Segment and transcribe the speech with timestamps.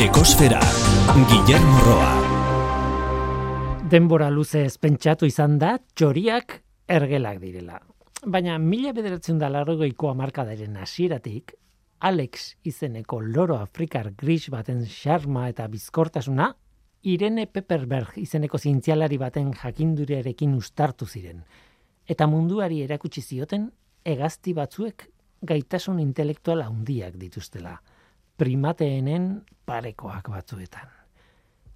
[0.00, 0.60] Ekosfera,
[1.28, 2.12] Guillermo Roa.
[3.92, 6.54] Denbora luze ezpentsatu izan da, txoriak
[6.88, 7.76] ergelak direla.
[8.24, 11.52] Baina mila bederatzen da larrogeiko amarkadaren hasieratik,
[12.00, 16.48] Alex izeneko loro afrikar gris baten xarma eta bizkortasuna,
[17.12, 21.44] Irene Pepperberg izeneko zientzialari baten jakinduriarekin ustartu ziren.
[22.08, 23.68] Eta munduari erakutsi zioten,
[24.16, 25.10] egazti batzuek
[25.44, 27.76] gaitasun intelektuala handiak dituztela
[28.40, 30.88] primateenen parekoak batzuetan.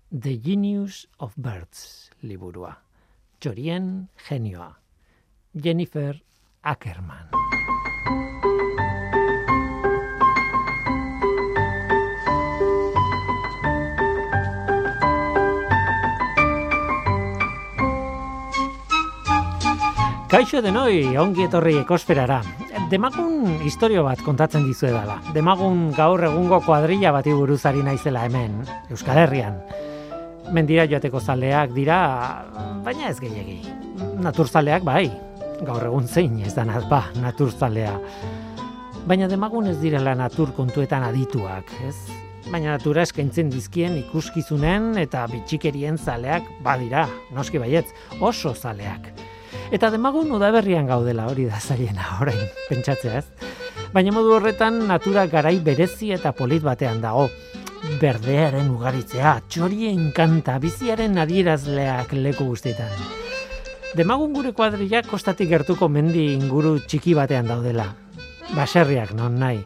[0.08, 2.72] The Genius of Birds liburua.
[3.36, 4.70] Txorien genioa.
[5.52, 6.16] Jennifer
[6.62, 7.28] Ackerman.
[20.32, 22.40] Kaixo denoi, ongi etorri ekosferara
[22.90, 25.18] demagun historio bat kontatzen dizu edala.
[25.34, 28.62] Demagun gaur egungo kuadrilla bati buruzari naizela hemen,
[28.92, 29.58] Euskal Herrian.
[30.52, 31.98] Mendira joateko zaleak dira,
[32.84, 33.60] baina ez gehiegi.
[34.20, 35.06] Naturzaleak bai,
[35.64, 37.98] gaur egun zein ez da ba, naturzalea.
[39.06, 41.96] Baina demagun ez direla natur kontuetan adituak, ez?
[42.50, 47.88] Baina natura eskaintzen dizkien ikuskizunen eta bitxikerien zaleak badira, noski baietz,
[48.20, 49.08] oso zaleak.
[49.74, 53.48] Eta demagun udaberrian gaudela hori da zaiena orain, pentsatzea ez.
[53.90, 57.24] Baina modu horretan natura garai berezi eta polit batean dago.
[57.98, 62.94] Berdearen ugaritzea, txorien kanta, biziaren adierazleak leku guztietan.
[63.98, 67.88] Demagun gure kuadrilla kostatik gertuko mendi inguru txiki batean daudela.
[68.54, 69.58] Baserriak non nahi.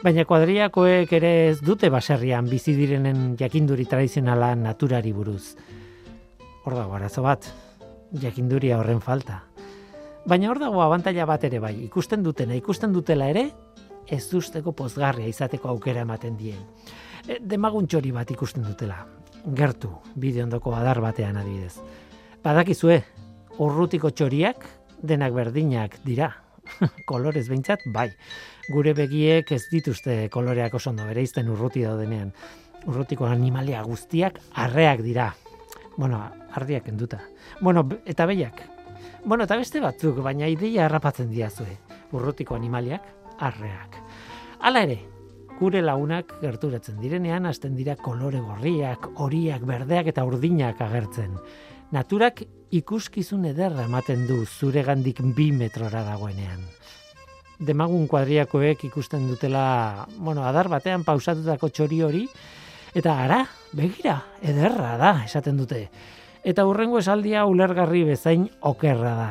[0.00, 5.52] Baina kuadriakoek ere ez dute baserrian bizi direnen jakinduri tradizionala naturari buruz.
[6.64, 7.52] Hor dago arazo bat,
[8.24, 9.49] jakinduria horren falta.
[10.28, 13.46] Baina hor dago abantaila bat ere bai, ikusten dutena, ikusten dutela ere,
[14.10, 16.60] ez duzteko pozgarria izateko aukera ematen dien.
[17.26, 18.98] E, demagun txori bat ikusten dutela,
[19.56, 21.80] gertu, bide ondoko adar batean adibidez.
[22.44, 23.00] Badakizue,
[23.58, 24.66] urrutiko txoriak,
[25.02, 26.30] denak berdinak dira,
[27.10, 28.10] kolorez behintzat, bai.
[28.70, 32.34] Gure begiek ez dituzte koloreak oso ondo bere izten urruti daudenean.
[32.86, 35.32] Urrutiko animalia guztiak arreak dira.
[35.96, 36.20] Bueno,
[36.56, 37.20] ardiak enduta.
[37.60, 38.62] Bueno, eta behiak,
[39.24, 41.74] Bueno, eta beste batzuk, baina ideia harrapatzen diazue.
[42.16, 43.04] Urrutiko animaliak,
[43.38, 43.98] arreak.
[44.64, 44.96] Hala ere,
[45.58, 51.36] gure launak gerturatzen direnean, hasten dira kolore gorriak, horiak, berdeak eta urdinak agertzen.
[51.92, 52.40] Naturak
[52.72, 56.62] ikuskizun ederra ematen du zure gandik bi metrora dagoenean.
[57.60, 62.24] Demagun kuadriakoek ikusten dutela, bueno, adar batean pausatutako txori hori,
[62.96, 63.42] eta ara,
[63.76, 65.90] begira, ederra da, esaten dute.
[66.42, 69.30] Eta hurrengo esaldia ulergarri bezain okerra da.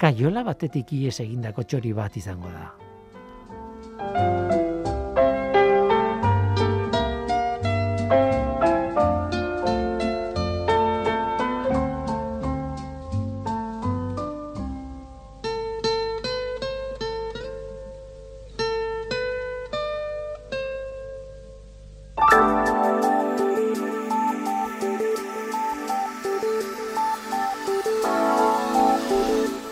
[0.00, 4.59] Kaiola batetik ies egindako txori bat izango da.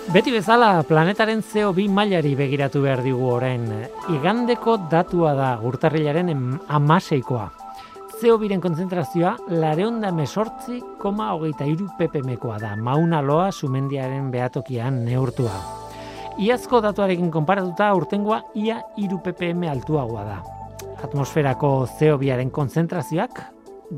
[0.08, 3.66] Beti bezala, planetaren CO2 mailari begiratu behar digu orain.
[4.08, 6.30] Igandeko datua da, urtarrilaren
[6.72, 7.42] amaseikoa.
[8.16, 15.60] CO2-ren konzentrazioa, lareonda mesortzi, koma hogeita iru ppm-koa da, mauna loa sumendiaren behatokian neurtua.
[16.40, 20.40] Iazko datuarekin konparatuta, urtengoa ia iru ppm altuagoa da.
[21.04, 23.44] Atmosferako CO2-aren konzentrazioak,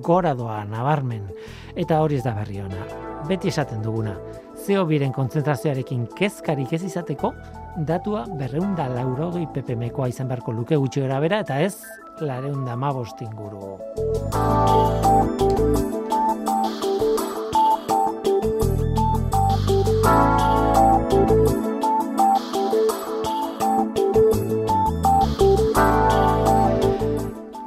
[0.03, 1.31] gora doa nabarmen,
[1.78, 2.91] eta hori ez da berri ona.
[3.31, 4.19] Beti esaten duguna,
[4.60, 7.32] CO biren konzentrazioarekin kezkarik ez izateko,
[7.88, 11.76] datua berreunda laurogei ppmkoa izan beharko luke gutxi gara bera, eta ez
[12.21, 13.78] lareunda mabostin guru.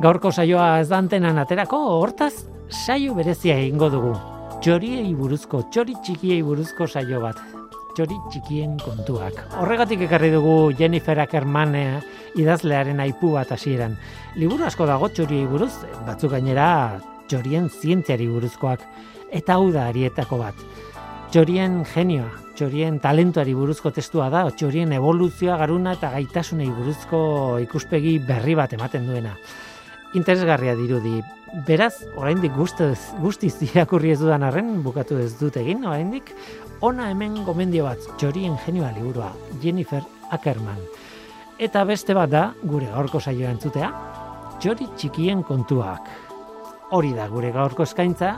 [0.03, 2.33] Gaurko saioa ez dantenan aterako, hortaz,
[2.67, 4.13] saio berezia egingo dugu
[4.63, 7.39] txoriei buruzko, txori txikiei buruzko saio bat.
[7.97, 9.41] Txori txikien kontuak.
[9.59, 11.97] Horregatik ekarri dugu Jennifer Ackerman eh,
[12.39, 13.97] idazlearen aipu bat hasieran.
[14.39, 15.73] Liburu asko dago txoriei buruz,
[16.07, 16.69] batzuk gainera
[17.27, 18.87] txorien zientziari buruzkoak.
[19.35, 20.63] Eta hau da arietako bat.
[21.35, 27.19] Txorien genioa, txorien talentuari buruzko testua da, txorien evoluzioa garuna eta gaitasunei buruzko
[27.67, 29.35] ikuspegi berri bat ematen duena.
[30.15, 31.17] Interesgarria dirudi,
[31.67, 36.33] beraz, oraindik guztiz, guztiz irakurri ez dudan arren, bukatu ez dut egin, oraindik,
[36.81, 40.01] ona hemen gomendio bat, txorien genioa liburua, Jennifer
[40.33, 40.81] Ackerman.
[41.61, 43.91] Eta beste bat da, gure gaurko saioa entzutea,
[44.59, 46.09] txori txikien kontuak.
[46.93, 48.35] hori da gure gaurko eskaintza,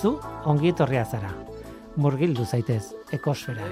[0.00, 1.30] zu ongi etorria zara.
[1.96, 3.64] Murgildu zaitez, ekosfera.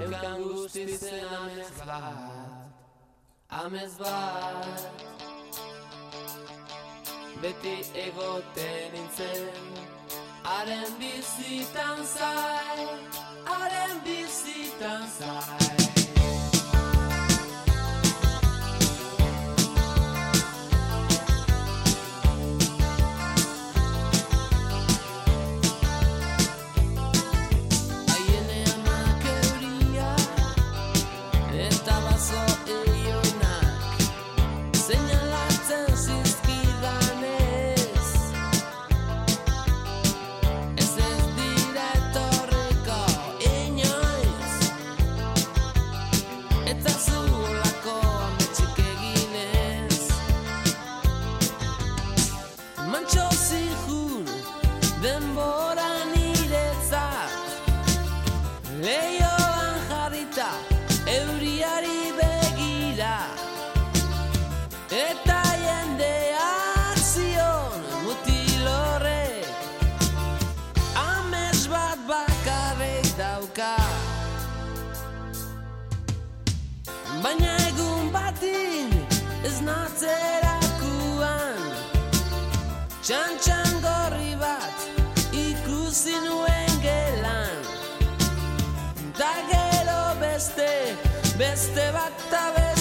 [3.50, 5.21] Amez bat,
[7.42, 9.72] beti egoten nintzen,
[10.46, 12.86] haren bizitan zai,
[13.50, 15.81] haren bizitan zai.
[79.52, 81.60] esnatzerakuan
[83.04, 84.76] Txantxan gorri bat
[85.36, 87.58] ikusi nuen gelan.
[89.18, 90.70] Da gero beste,
[91.40, 92.71] beste bat tabe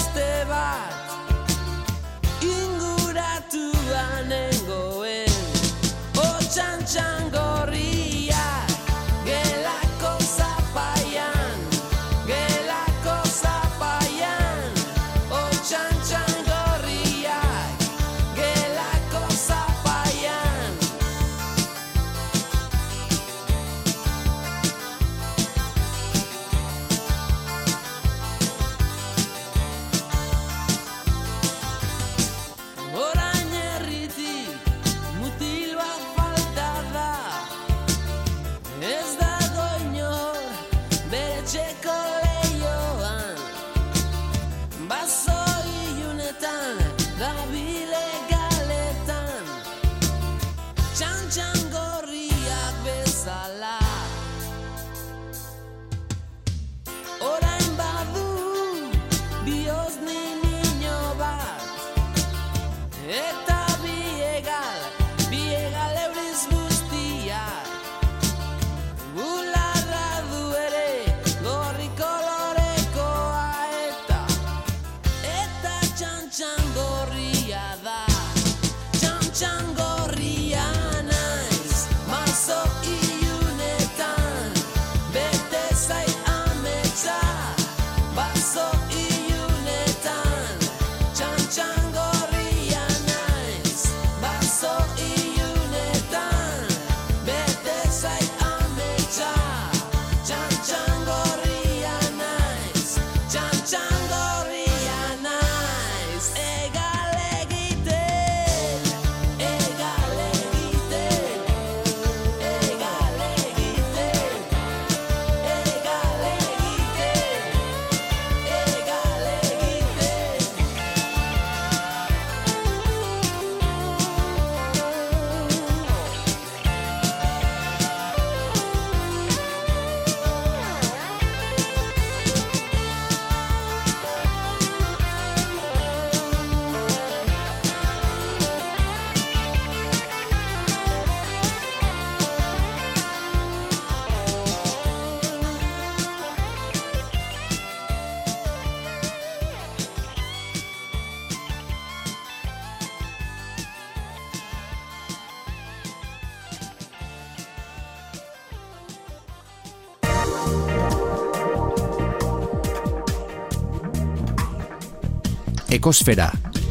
[165.82, 166.28] Ekosfera,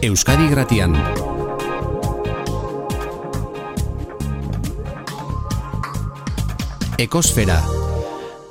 [0.07, 0.93] Euskadi Gratian.
[6.97, 7.57] Ekosfera.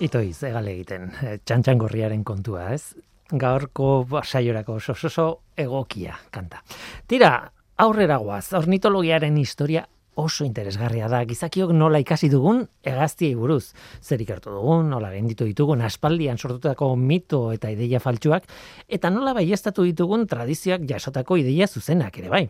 [0.05, 2.93] Itoi, zegale egiten, eh, txantxangorriaren kontua, ez?
[3.33, 6.61] Gaurko saiorako oso egokia kanta.
[7.09, 7.33] Tira,
[7.79, 9.87] aurrera guaz, ornitologiaren historia
[10.21, 11.23] oso interesgarria da.
[11.29, 13.73] Gizakiok nola ikasi dugun hegaztiei buruz.
[14.03, 18.49] Zer ikertu dugun, nola benditu ditugun aspaldian sortutako mito eta ideia faltsuak,
[18.89, 22.45] eta nola baiestatu ditugun tradizioak jasotako ideia zuzenak ere bai.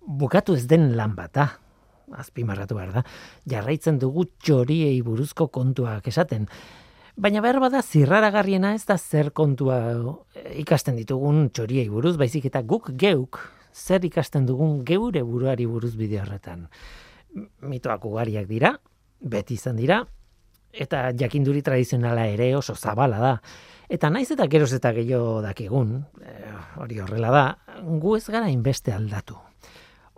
[0.00, 1.48] Bukatu ez den lan bata.
[2.16, 3.02] azpimarratu behar da,
[3.44, 6.46] jarraitzen dugu txoriei buruzko kontuak esaten.
[7.20, 9.76] Baina behar bada zirraragarriena ez da zer kontua
[10.56, 16.20] ikasten ditugun txoriei buruz, baizik eta guk geuk zer ikasten dugun geure buruari buruz bide
[16.20, 16.68] horretan.
[17.60, 18.74] Mitoak ugariak dira,
[19.20, 20.02] beti izan dira,
[20.72, 23.34] eta jakinduri tradizionala ere oso zabala da.
[23.88, 27.44] Eta naiz eta geroz eta gehiago dakigun, eh, hori horrela da,
[27.82, 29.38] gu ez gara inbeste aldatu.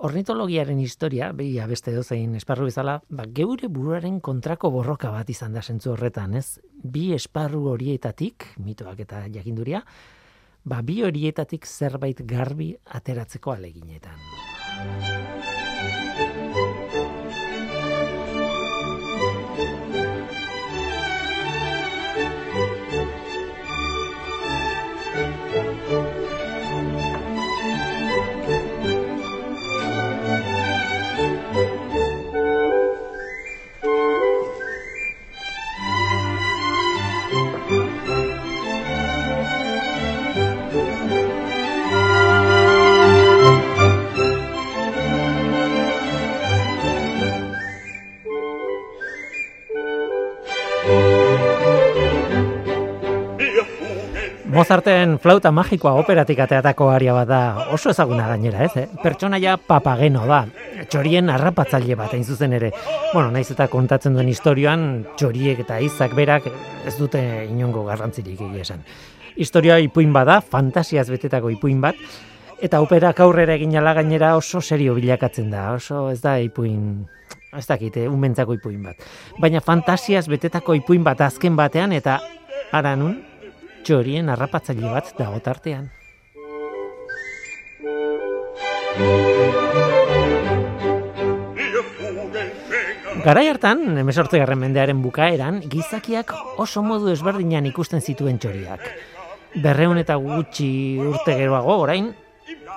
[0.00, 5.60] Ornitologiaren historia, behia beste dozein esparru bezala, ba, geure buruaren kontrako borroka bat izan da
[5.60, 6.58] sentzu horretan, ez?
[6.72, 9.82] Bi esparru horietatik, mitoak eta jakinduria,
[10.64, 15.39] ba, bi horietatik zerbait garbi ateratzeko aleginetan.
[54.60, 57.36] Mozarten flauta magikoa operatik ateatako aria bat da,
[57.72, 58.74] oso ezaguna gainera, ez?
[58.76, 58.98] Eh?
[59.00, 60.42] Pertsonaia papageno da,
[60.92, 62.68] txorien harrapatzaile bat hain zuzen ere.
[63.14, 64.82] Bueno, naiz eta kontatzen duen historioan,
[65.16, 66.50] txoriek eta izak berak
[66.84, 68.84] ez dute inongo garrantzirik egia esan.
[69.40, 71.96] Historia ipuin bada, fantasiaz betetako ipuin bat,
[72.60, 77.06] eta operak aurrera egin ala gainera oso serio bilakatzen da, oso ez da ipuin
[77.56, 79.08] ez dakite, eh, unbentzako ipuin bat.
[79.40, 82.20] Baina fantasiaz betetako ipuin bat azken batean, eta
[82.76, 83.22] ara nun,
[83.84, 85.90] txorien harrapatzaile bat dago tartean.
[93.20, 96.32] Garai hartan, emesortze garren mendearen bukaeran, gizakiak
[96.62, 98.86] oso modu ezberdinan ikusten zituen txoriak.
[99.60, 100.70] Berreun eta gutxi
[101.04, 102.08] urte geroago orain,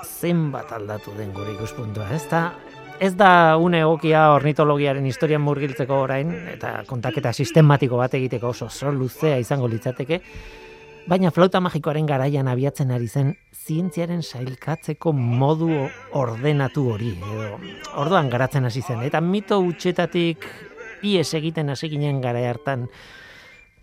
[0.04, 2.44] zenbat aldatu den gure ikuspuntua, ez da?
[3.00, 8.94] Ez da une egokia ornitologiaren historian murgiltzeko orain, eta kontaketa sistematiko bat egiteko oso zor
[8.96, 10.20] luzea izango litzateke,
[11.08, 13.34] baina flauta magikoaren garaian abiatzen ari zen
[13.66, 15.70] zientziaren sailkatzeko modu
[16.20, 17.58] ordenatu hori edo
[18.04, 20.48] orduan garatzen hasi zen eta mito utxetatik
[21.04, 22.88] ies egiten hasi ginen gara hartan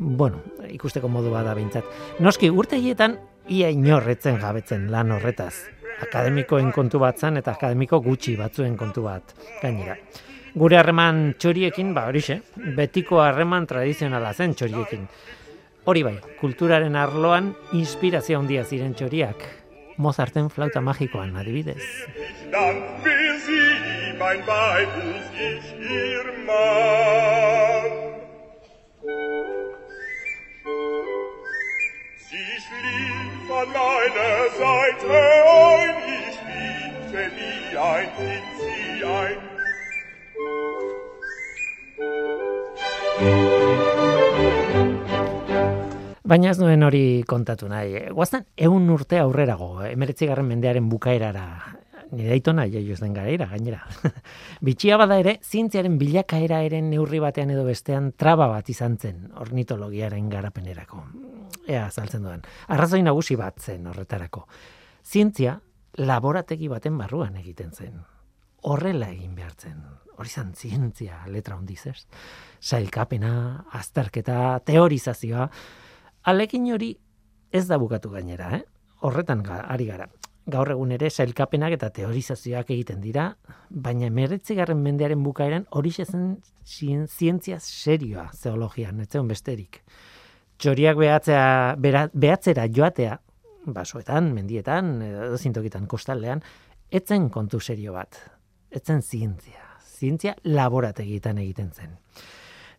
[0.00, 0.40] bueno,
[0.72, 1.84] ikusteko modu bada behintzat.
[2.24, 3.18] Noski, urte hietan,
[3.52, 5.66] ia inorretzen gabetzen lan horretaz.
[6.00, 9.98] Akademikoen kontu bat zen eta akademiko gutxi batzuen kontu bat gainera.
[10.56, 12.40] Gure harreman txoriekin, ba horixe,
[12.76, 15.04] betiko harreman tradizionala zen txoriekin.
[15.90, 19.40] Hori bai, kulturaren arloan inspirazio handia ziren txoriak.
[19.98, 21.82] Mozarten flauta magikoan adibidez.
[33.60, 35.18] An meiner Seite
[35.58, 39.38] und ich liebte wie ein Kind sie ein.
[46.30, 48.04] Baina ez nuen hori kontatu nahi.
[48.14, 51.42] Guaztan, egun urte aurrerago, emeretzi garren mendearen bukaerara,
[52.14, 53.80] nire aitona jaioz den garaira, gainera.
[54.68, 60.30] Bitxia bada ere, zientziaren bilakaera eren neurri batean edo bestean traba bat izan zen ornitologiaren
[60.30, 61.02] garapenerako.
[61.66, 62.46] Ea, saltzen duen.
[62.70, 64.46] Arrazoi nagusi bat zen horretarako.
[65.02, 65.58] Zientzia,
[65.98, 67.98] laborategi baten barruan egiten zen.
[68.70, 69.82] Horrela egin behar zen.
[70.14, 72.04] Hori zan, zientzia, letra hondiz, ez?
[72.60, 73.34] Sailkapena,
[73.82, 75.50] azterketa, teorizazioa,
[76.22, 76.94] Alekin hori
[77.52, 78.64] ez da bukatu gainera, eh?
[79.00, 80.06] Horretan ari gara.
[80.50, 83.36] Gaur egun ere sailkapenak eta teorizazioak egiten dira,
[83.70, 89.82] baina emeretzigarren mendearen bukaeran hori zen zientzia serioa zeologian, ez zen besterik.
[90.58, 91.76] Txoriak behatzea,
[92.12, 93.18] behatzera joatea,
[93.64, 95.00] basoetan, mendietan,
[95.38, 96.42] zintokitan kostaldean,
[96.90, 98.18] etzen kontu serio bat,
[98.70, 99.64] etzen zientzia.
[99.80, 101.96] Zientzia laborategitan egiten zen.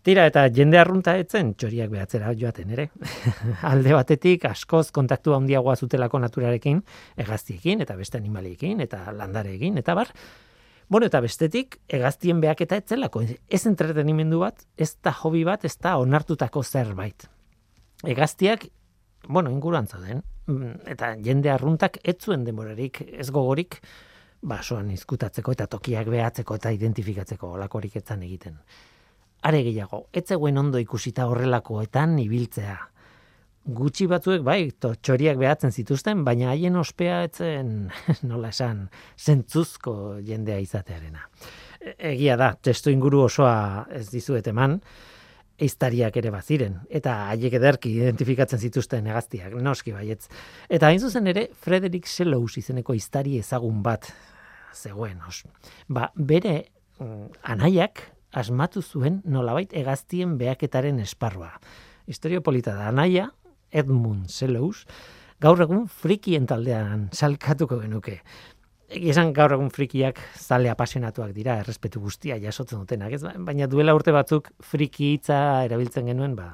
[0.02, 2.88] Tira eta jende arrunta etzen txoriak behatzera joaten ere.
[3.72, 6.80] Alde batetik askoz kontaktu handiagoa zutelako naturarekin,
[7.22, 10.10] egaztiekin eta beste animaliekin eta landareekin eta bar.
[10.90, 13.22] Bueno, eta bestetik egaztien behak eta etzelako.
[13.48, 17.28] Ez entretenimendu bat, ez da hobi bat, ez da onartutako zerbait.
[18.02, 18.66] Egaztiak,
[19.30, 23.78] bueno, inguruan zauden, mm, eta jende arruntak etzuen demorarik, ez gogorik,
[24.42, 28.58] basoan izkutatzeko eta tokiak behatzeko eta identifikatzeko olakorik etzan egiten
[29.42, 32.78] are gehiago, ez zegoen ondo ikusita horrelakoetan ibiltzea.
[33.78, 37.92] Gutxi batzuek bai, txoriak behatzen zituzten, baina haien ospea etzen,
[38.30, 39.96] nola esan, zentzuzko
[40.26, 41.28] jendea izatearena.
[41.98, 44.80] Egia da, testo inguru osoa ez dizuet eman,
[45.62, 50.26] eiztariak ere baziren, eta haiek ederki identifikatzen zituzten egaztiak, noski baietz.
[50.70, 54.10] Eta hain zuzen ere, Frederick Selous izeneko iztari ezagun bat
[54.74, 55.44] zegoen, os.
[55.86, 56.56] Ba, bere
[56.98, 61.52] mm, anaiak asmatu zuen nolabait egaztien beaketaren esparroa.
[62.08, 63.30] Historio polita da, anaia,
[63.72, 64.86] Edmund Selous,
[65.42, 68.20] gaur egun frikien taldean salkatuko genuke.
[68.92, 73.24] Esan gaur egun frikiak zale apasionatuak dira, errespetu guztia jasotzen dutenak, ez?
[73.40, 76.50] baina duela urte batzuk friki hitza erabiltzen genuen, ba,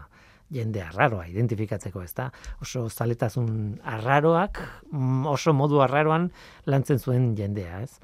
[0.54, 2.30] jende arraroa identifikatzeko, ez da?
[2.62, 6.30] Oso zaletazun arraroak, mm, oso modu arraroan
[6.66, 7.98] lantzen zuen jendea, ez?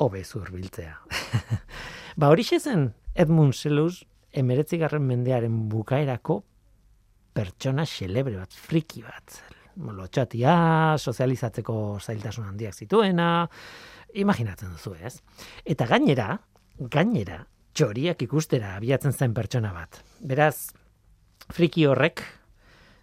[0.00, 0.96] Obe biltzea.
[2.16, 6.42] ba, hori zen Edmund Selous emeretzigarren mendearen bukaerako
[7.32, 9.38] pertsona xelebre bat, friki bat,
[9.76, 13.48] lotxatia, sozializatzeko zailtasun handiak zituena,
[14.14, 15.20] imaginatzen duzu, ez?
[15.64, 16.34] Eta gainera,
[16.78, 20.02] gainera, txoriak ikustera abiatzen zen pertsona bat.
[20.20, 20.72] Beraz,
[21.54, 22.22] friki horrek,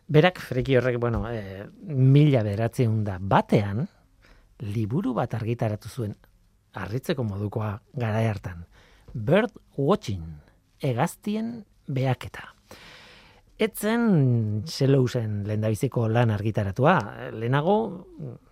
[0.08, 3.88] berak friki horrek, bueno, e, mila beratzen da batean,
[4.74, 6.16] liburu bat argitaratu zuen,
[6.78, 8.66] harritzeko modukoa gara hartan.
[9.14, 10.24] Bird Watching,
[10.80, 12.54] egaztien beaketa.
[13.58, 17.00] Etzen Selousen lendabiziko lan argitaratua,
[17.34, 18.06] lehenago,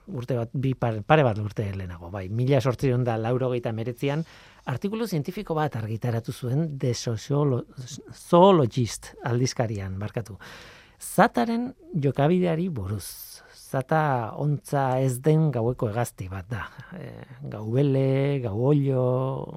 [0.07, 4.25] urte bat, bi pare, bat urte lehenago, bai, mila sortzion da lauro meretzian,
[4.65, 10.37] artikulu zientifiko bat argitaratu zuen de zoologist aldizkarian, barkatu.
[10.99, 13.34] Zataren jokabideari buruz.
[13.75, 16.61] Zata ontza ez den gaueko egazti bat da.
[16.95, 17.09] E,
[17.51, 19.07] gau bele, gau olio,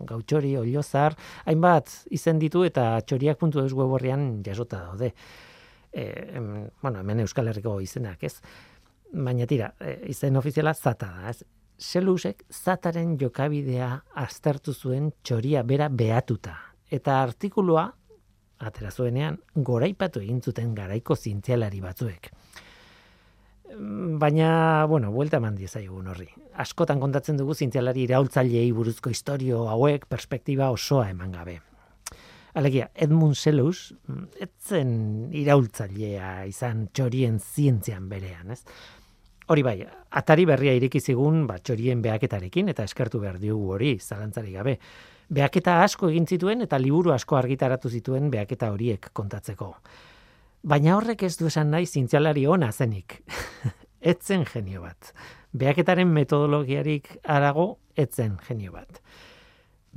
[0.08, 1.14] gau txori, oliozar,
[1.46, 3.74] hainbat izen ditu eta txoriak puntu eus
[4.42, 5.12] jasota daude
[5.92, 6.40] e,
[6.82, 8.38] bueno, hemen Euskal Herriko izenak, ez?
[9.12, 11.42] Baina tira, e, izen ofiziala zata da, ez?
[11.78, 16.56] Selusek zataren jokabidea aztertu zuen txoria bera behatuta.
[16.90, 17.86] Eta artikulua,
[18.58, 22.32] atera zuenean, goraipatu egin zuten garaiko zientzialari batzuek.
[23.68, 26.28] Baina, bueno, buelta eman diezaigun horri.
[26.62, 31.58] Askotan kontatzen dugu zientzialari iraultzaileei buruzko historio hauek perspektiba osoa eman gabe.
[32.58, 34.88] Alegia, Edmund Selous, mm, etzen
[35.36, 38.62] iraultzailea izan txorien zientzian berean, ez?
[39.48, 39.76] Hori bai,
[40.10, 44.78] atari berria iriki zigun, ba, txorien beaketarekin, eta eskertu behar diogu hori, zalantzari gabe.
[45.28, 49.74] Beaketa asko egin zituen, eta liburu asko argitaratu zituen beaketa horiek kontatzeko.
[50.62, 53.20] Baina horrek ez du esan nahi zintzialari ona zenik.
[54.12, 55.12] etzen genio bat.
[55.58, 59.00] Beaketaren metodologiarik arago, etzen genio bat.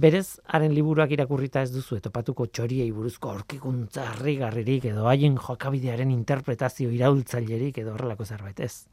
[0.02, 6.90] Berez, haren liburuak irakurrita ez duzu etopatuko txoriei buruzko aurkikuntza harrigarririk edo haien jokabidearen interpretazio
[6.96, 8.88] iraultzailerik edo horrelako zerbait ez.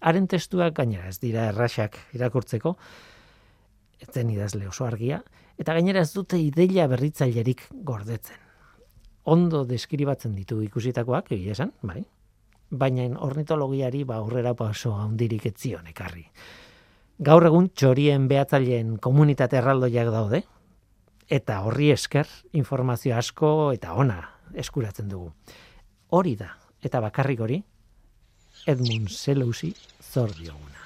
[0.00, 2.76] Haren testuak gainera ez dira erraxak irakurtzeko,
[3.98, 5.22] ez zen idazle oso argia,
[5.58, 8.45] eta gainera ez dute ideia berritzailerik gordetzen.
[9.26, 12.04] Ondo deskribatzen ditu ikusitakoak, egia esan, bai?
[12.70, 16.24] Baina ornitologiari ba aurrera paso handirik etzion ekarri.
[17.26, 20.42] Gaur egun txorien behatzaileen komunitate erraldoiak daude,
[21.26, 24.20] eta horri esker informazio asko eta ona
[24.54, 25.32] eskuratzen dugu.
[26.14, 27.62] Hori da, eta bakarrik hori,
[28.66, 30.85] Edmund Selousi zor dioguna.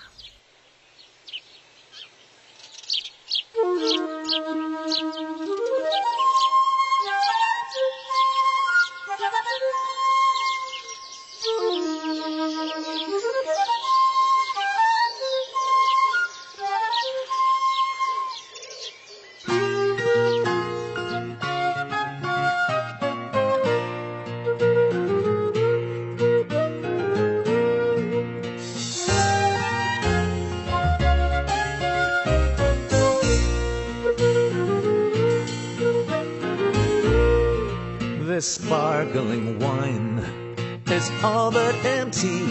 [41.22, 42.46] All but empty.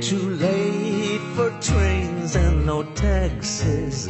[0.00, 4.08] Too late for trains and no taxis.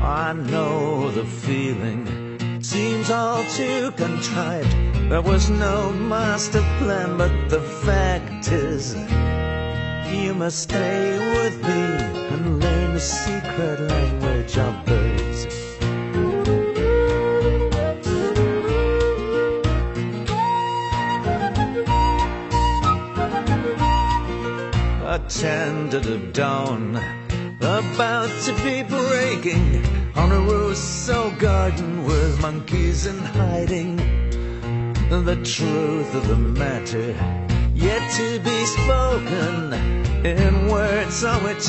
[0.00, 4.72] I know the feeling seems all too contrived.
[5.10, 6.62] There was no master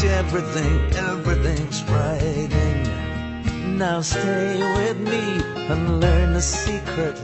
[0.01, 3.77] everything, everything's writing.
[3.77, 7.15] Now stay with me and learn the secret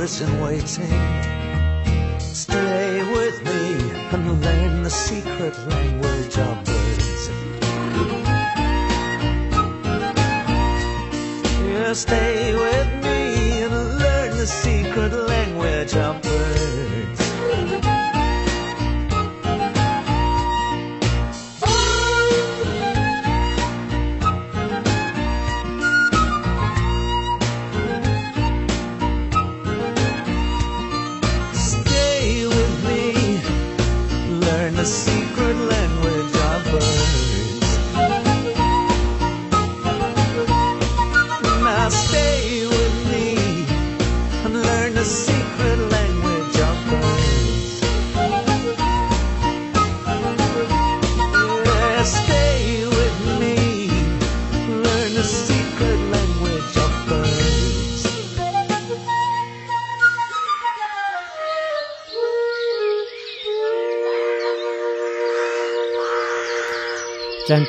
[0.00, 1.69] Prison waiting.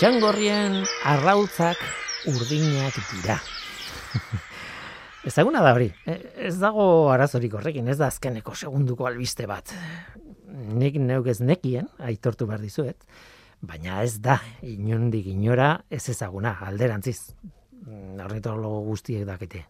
[0.02, 1.78] Txantxangorrien arrautzak
[2.26, 3.36] urdinak dira.
[5.30, 9.76] Ezaguna da hori, e- ez dago arazorik horrekin, ez da azkeneko segunduko albiste bat.
[10.74, 13.06] Nik neuk ez nekien, aitortu behar dizuet,
[13.62, 17.36] baina ez da, inondik inora ez ezaguna, alderantziz.
[18.26, 19.68] Ornitologo guztiek dakite.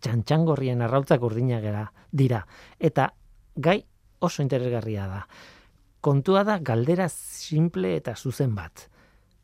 [0.00, 1.68] Txantxangorrien arrautzak urdinak
[2.08, 2.46] dira,
[2.80, 3.10] eta
[3.52, 3.82] gai
[4.24, 5.24] oso interesgarria da.
[6.00, 8.88] Kontua da galdera simple eta zuzen bat.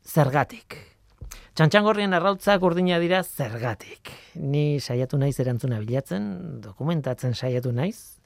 [0.03, 0.77] Zergatik?
[1.55, 4.11] Txantxangorrien arrautzak urdina dira zergatik.
[4.35, 6.25] Ni saiatu naiz erantzuna bilatzen,
[6.65, 8.19] dokumentatzen saiatu naiz.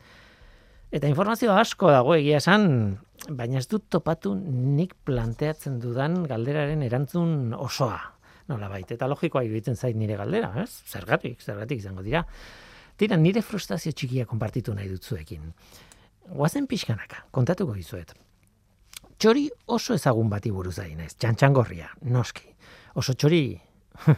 [0.94, 2.96] Eta informazio asko dago egia esan,
[3.28, 7.98] baina ez dut topatu nik planteatzen dudan galderaren erantzun osoa.
[8.48, 10.70] Nola baita, eta logikoa iruditzen zait nire galdera, ez?
[10.86, 12.22] Zergatik, zergatik izango dira.
[12.96, 15.50] Tira, nire frustrazio txikia konpartitu nahi dut zuekin.
[16.30, 18.14] Guazen pixkanaka, kontatuko dizuet.
[19.16, 22.50] Txori oso ezagun bati buruz ari naiz, txantxangorria, noski.
[23.00, 23.56] Oso txori,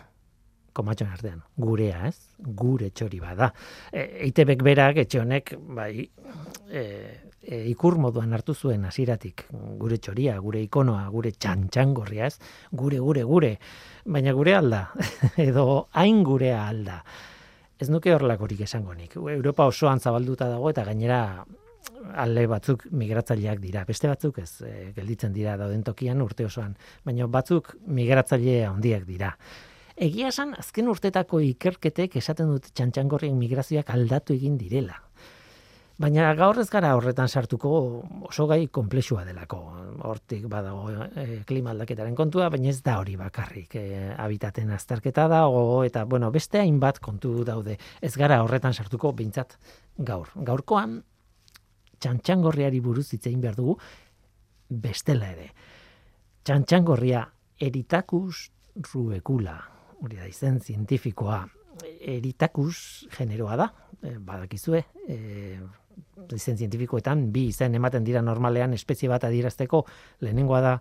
[0.78, 2.16] komatxon artean, gurea, ez?
[2.58, 3.52] Gure txori bada.
[3.92, 6.82] E, Eitebek berak, etxe honek, bai, e,
[7.42, 9.46] e, ikur moduan hartu zuen hasiratik
[9.78, 12.50] gure txoria, gure ikonoa, gure txantxangorria, ez?
[12.82, 13.54] Gure, gure, gure.
[14.06, 14.82] Baina gure alda,
[15.48, 17.04] edo hain gurea alda.
[17.78, 19.14] Ez nuke horrelakorik esango nik.
[19.14, 21.22] Europa osoan zabalduta dago eta gainera
[22.14, 23.84] alde batzuk migratzaileak dira.
[23.88, 29.34] Beste batzuk ez, e, gelditzen dira dauden tokian urte osoan, baina batzuk migratzaile handiak dira.
[29.98, 35.00] Egia esan, azken urtetako ikerketek esaten dute txantxangorrien migrazioak aldatu egin direla.
[35.98, 37.70] Baina gaur ez gara horretan sartuko
[38.28, 39.58] oso gai konplexua delako.
[40.06, 43.74] Hortik badago e, klima aldaketaren kontua, baina ez da hori bakarrik.
[43.74, 47.74] E, habitaten azterketa dago eta bueno, beste hainbat kontu daude.
[48.00, 49.58] Ez gara horretan sartuko behintzat
[49.98, 50.30] gaur.
[50.38, 51.00] Gaurkoan
[52.00, 53.78] txantxangorriari buruz hitz egin behar dugu
[54.68, 55.50] bestela ere.
[56.44, 57.24] Txantxangorria
[57.60, 58.48] eritacus
[58.92, 59.58] ruecula,
[60.02, 61.42] hori da izen zientifikoa.
[62.14, 63.68] Eritacus generoa da,
[64.02, 65.58] e, badakizue, e,
[66.34, 69.84] izen zientifikoetan bi izen ematen dira normalean espezie bat adierazteko
[70.24, 70.74] lehenengoa da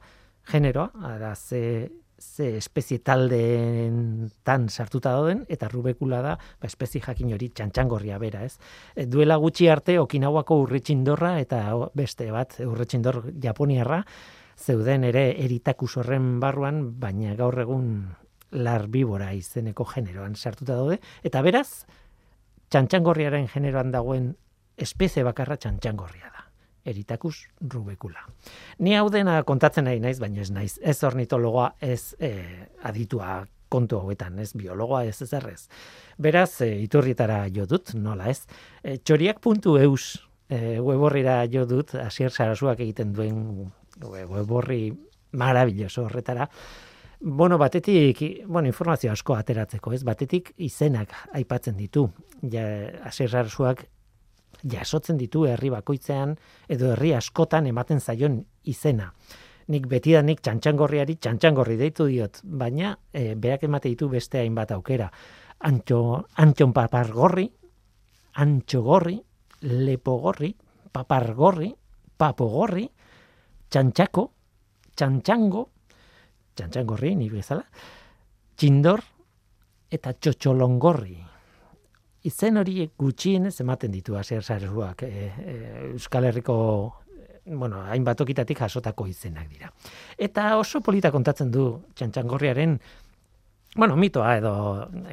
[0.52, 7.34] generoa, ara ze ze espezie taldeen tan sartuta dauden, eta rubekula da, ba, espezie jakin
[7.34, 8.58] hori txantxangorria bera, ez?
[8.96, 11.62] E, duela gutxi arte Okinawako urretxindorra eta
[11.94, 14.02] beste bat, urretxindor japoniarra,
[14.58, 17.92] zeuden ere eritakus horren barruan, baina gaur egun
[18.52, 21.86] larbibora izeneko generoan sartuta daude, eta beraz,
[22.72, 24.34] txantxangorriaren generoan dagoen
[24.78, 26.37] espezie bakarra txantxangorria da.
[26.88, 28.24] Eritakus rubekula.
[28.80, 30.74] Ni hau dena kontatzen nahi naiz, baina ez naiz.
[30.82, 35.68] Ez ornitologoa, ez eh, aditua kontu hauetan, ez biologoa, ez ez errez.
[36.18, 38.46] Beraz, e, iturrietara jo dut, nola ez.
[38.84, 40.18] E, txoriak puntu eus
[40.50, 43.72] e, weborrira jo dut, asier sarasuak egiten duen
[44.08, 44.94] weborri
[45.38, 46.48] marabilloso horretara.
[47.20, 50.04] Bueno, batetik, bueno, informazio asko ateratzeko, ez?
[50.06, 52.06] Batetik izenak aipatzen ditu.
[52.54, 52.64] Ja,
[53.10, 53.88] asier sarasuak
[54.64, 56.36] jasotzen ditu herri bakoitzean
[56.70, 59.12] edo herri askotan ematen zaion izena.
[59.68, 64.72] Nik beti da nik txantxangorriari txantxangorri deitu diot, baina e, berak emate ditu beste hainbat
[64.72, 65.10] aukera.
[65.68, 67.50] Antxo, antxon papargorri,
[68.44, 69.18] antxogorri,
[69.68, 70.54] lepogorri,
[70.94, 71.74] papargorri,
[72.18, 72.88] papogorri,
[73.70, 74.28] txantxako,
[74.96, 75.68] txantxango,
[76.56, 77.66] txantxangorri, ni bezala,
[78.56, 79.04] txindor,
[79.92, 81.18] eta txotxolongorri
[82.28, 85.58] izen hori gutxienez ematen ditu hasier sareruak e, e,
[85.94, 86.58] Euskal Herriko
[87.48, 89.70] bueno, hainbat okitatik jasotako izenak dira.
[90.18, 92.78] Eta oso polita kontatzen du txantxangorriaren
[93.78, 94.54] bueno, mitoa edo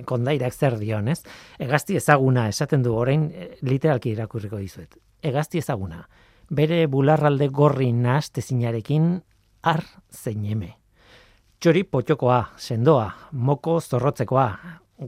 [0.09, 1.20] kondairak zer dion, ez?
[1.61, 4.96] Egazti ezaguna esaten du orain e, literalki irakurriko dizuet.
[5.22, 6.05] Egazti ezaguna.
[6.55, 9.18] Bere bularralde gorri nahazte zinarekin
[9.68, 10.74] ar zeineme.
[11.61, 14.48] Txori potxokoa, sendoa, moko zorrotzekoa,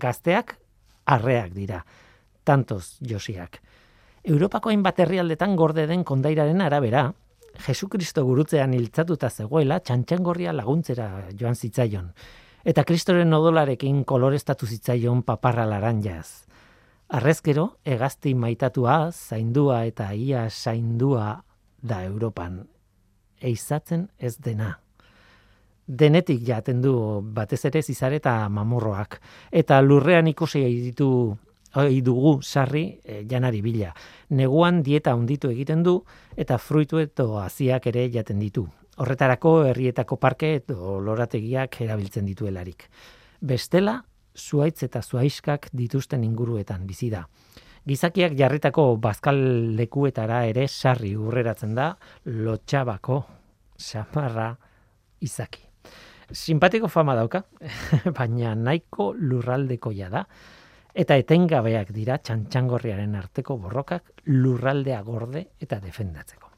[0.01, 0.57] gazteak
[1.07, 1.85] arreak dira,
[2.45, 3.61] tantos josiak.
[4.27, 7.13] Europako hainbat herrialdetan gorde den kondairaren arabera,
[7.57, 11.07] Jesukristo gurutzean hiltzatuta zegoela txantxangorria laguntzera
[11.41, 12.11] joan zitzaion,
[12.65, 16.45] eta kristoren odolarekin kolorestatu zitzaion paparra laranjaz.
[17.17, 21.45] Arrezkero, egazti maitatua, zaindua eta ia zaindua
[21.81, 22.65] da Europan.
[23.41, 24.75] Eizatzen ez dena
[25.87, 29.21] denetik jaten du batez ere zizar eta mamurroak.
[29.53, 31.37] Eta lurrean ikusi ditu
[31.77, 33.93] oi dugu sarri e, janari bila.
[34.31, 36.01] Neguan dieta onditu egiten du
[36.37, 38.67] eta fruitu eto aziak ere jaten ditu.
[38.97, 42.89] Horretarako herrietako parke edo lorategiak erabiltzen dituelarik.
[43.41, 44.01] Bestela,
[44.37, 47.27] zuaitz eta zuaiskak dituzten inguruetan bizi da.
[47.87, 49.39] Gizakiak jarritako bazkal
[49.79, 51.93] lekuetara ere sarri urreratzen da
[52.25, 53.21] lotxabako
[53.79, 54.51] samarra
[55.21, 55.66] izaki.
[56.33, 57.45] Simpatiko fama dauka,
[58.19, 60.25] baina nahiko lurraldekoia da.
[60.97, 66.51] Eta etengabeak dira txantxangorriaren arteko borrokak lurraldea gorde eta defendatzeko.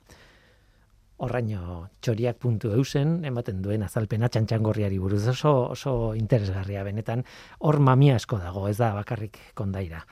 [1.26, 7.24] Horraino txoriak puntu eusen, ematen duen azalpena txantxangorriari buruz oso, oso interesgarria benetan,
[7.58, 10.04] hor mamia asko dago, ez da bakarrik kondaira.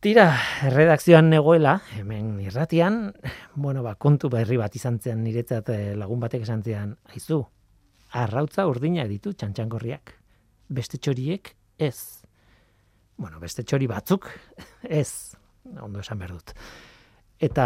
[0.00, 0.30] Tira,
[0.72, 3.12] redakzioan negoela, hemen irratian,
[3.54, 7.42] bueno, ba, kontu berri bat izan zen niretzat eh, lagun batek esan zean, aizu,
[8.12, 10.14] arrautza urdina ditu txantxangorriak.
[10.70, 12.22] Beste txoriek ez.
[13.20, 14.30] Bueno, beste txori batzuk
[15.00, 15.36] ez.
[15.80, 16.54] Ondo esan behar dut.
[17.40, 17.64] Eta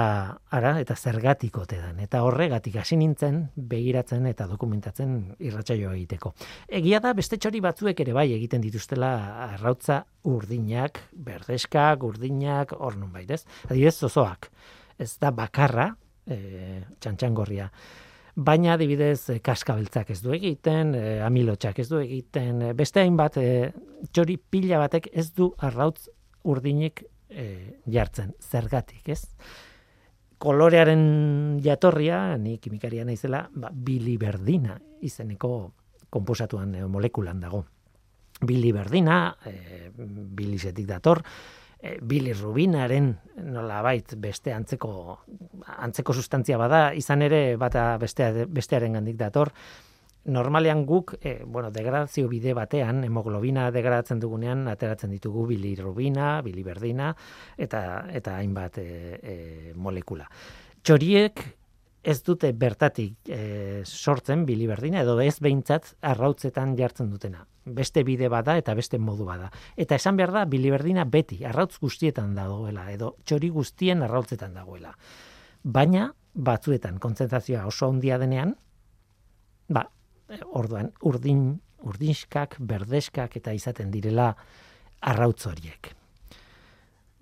[0.54, 1.98] ara, eta zergatik ote dan.
[2.02, 6.30] Eta horregatik hasi nintzen begiratzen eta dokumentatzen irratsaioa egiteko.
[6.68, 9.10] Egia da beste txori batzuek ere bai egiten dituztela
[9.48, 13.42] arrautza urdinak, berdeskak, urdinak, hor nun baitez.
[13.66, 14.52] Adibidez, zozoak.
[14.94, 15.90] Ez da bakarra,
[16.22, 16.38] e,
[17.02, 17.66] txantxangorria
[18.34, 23.38] baina adibidez eh, kaskabeltzak ez du egiten, e, amilotxak ez du egiten, e, beste hainbat
[23.38, 23.48] e,
[24.12, 26.08] txori pila batek ez du arrautz
[26.44, 27.06] urdinik
[27.90, 29.24] jartzen, zergatik, ez?
[30.38, 35.50] Kolorearen jatorria, ni kimikaria naizela, ba, biliberdina izeneko
[36.14, 37.64] konposatuan e, molekulan dago.
[38.44, 41.22] Biliberdina, e, bilisetik dator,
[41.84, 43.10] e, bilirrubinaren
[43.44, 45.18] nolabait beste antzeko
[45.84, 49.52] antzeko sustantzia bada izan ere bata bestea bestearen gandik dator.
[50.24, 57.10] Normalean guk e, bueno degradazio bide batean hemoglobina degradatzen dugunean ateratzen ditugu bilirrubina biliberdina
[57.58, 58.88] eta eta hainbat e,
[59.20, 59.36] e,
[59.76, 60.30] molekula.
[60.82, 61.44] Txoriek
[62.04, 67.46] ez dute bertatik e, sortzen biliberdina edo ez behintzat arrautzetan jartzen dutena.
[67.64, 69.48] Beste bide bada eta beste modu bada.
[69.80, 74.92] Eta esan behar da biliberdina beti arrautz guztietan dagoela edo txori guztien arrautzetan dagoela.
[75.64, 78.54] Baina batzuetan kontzentrazioa oso handia denean,
[79.72, 79.86] ba,
[80.52, 81.54] orduan urdin,
[81.88, 84.34] urdinskak, berdeskak eta izaten direla
[85.00, 85.94] arrautz horiek.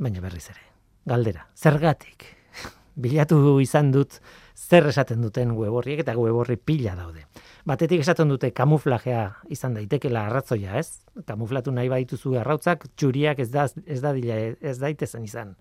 [0.03, 0.65] Baina berriz ere,
[1.07, 2.33] galdera, zergatik?
[3.05, 4.19] Bilatu izan dut
[4.63, 7.25] zer esaten duten weborriek eta weborri pila daude.
[7.69, 11.03] Batetik esaten dute kamuflajea izan daitekela arratzoia, ez?
[11.27, 15.57] Kamuflatu nahi baituzu arrautzak, txuriak ez da ez da dila, ez daitezen izan.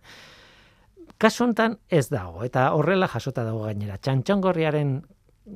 [1.21, 3.97] Kasu hontan ez dago eta horrela jasota dago gainera.
[4.01, 4.95] Txantxongorriaren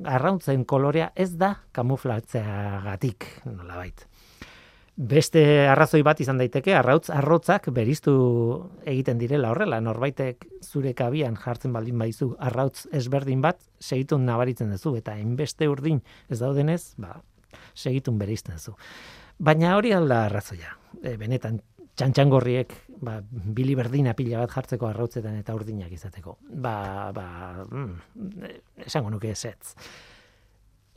[0.06, 4.06] arrauntzen kolorea ez da kamuflatzeagatik, nolabait.
[4.96, 8.12] Beste arrazoi bat izan daiteke, arrautz arrotzak beriztu
[8.88, 14.94] egiten direla horrela, norbaitek zure kabian jartzen baldin baizu arrautz ezberdin bat, segitun nabaritzen duzu,
[14.96, 16.00] eta inbeste urdin
[16.32, 17.18] ez daudenez, ba,
[17.76, 18.72] segitun berizten duzu.
[19.36, 21.60] Baina hori alda arrazoia, e, benetan
[21.96, 22.72] txantxangorriek
[23.04, 26.38] ba, bili berdina pila bat jartzeko arrautzetan eta urdinak izateko.
[26.48, 27.26] Ba, ba,
[27.68, 28.56] mm,
[28.88, 29.74] esango nuke ezetz.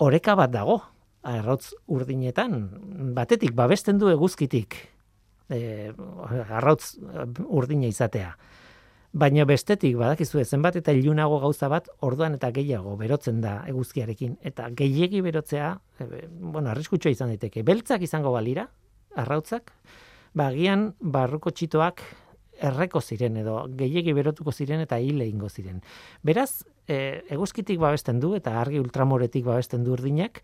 [0.08, 0.80] Oreka bat dago,
[1.24, 2.62] arrautz urdinetan,
[3.16, 4.78] batetik babesten du eguzkitik
[5.50, 5.92] e,
[6.50, 6.96] arrautz
[7.48, 8.36] urdina izatea.
[9.10, 14.70] Baina bestetik badakizu zenbat eta ilunago gauza bat orduan eta gehiago berotzen da eguzkiarekin eta
[14.70, 17.64] gehiegi berotzea, e, bueno, arriskutxo izan daiteke.
[17.64, 18.70] Beltzak izango balira,
[19.18, 19.74] arrautzak,
[20.38, 22.04] bagian barruko txitoak
[22.60, 25.82] erreko ziren edo gehiegi berotuko ziren eta hile ingo ziren.
[26.24, 30.44] Beraz, e, eguzkitik babesten du eta argi ultramoretik babesten du urdinak,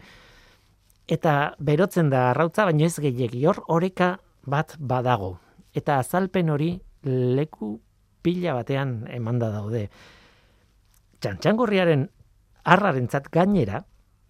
[1.07, 4.15] eta berotzen da arrautza, baina ez gehiegi hor oreka
[4.45, 5.37] bat badago.
[5.75, 6.71] Eta azalpen hori
[7.05, 7.75] leku
[8.25, 9.87] pila batean emanda daude.
[11.21, 12.07] Txantxangorriaren
[12.65, 13.83] arrarentzat gainera,